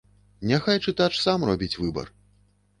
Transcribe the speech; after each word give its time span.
Няхай 0.51 0.81
чытач 0.87 1.11
сам 1.19 1.47
робіць 1.53 1.73
выбар. 1.85 2.13